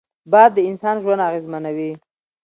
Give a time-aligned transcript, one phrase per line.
[0.31, 1.91] باد د انسان ژوند اغېزمنوي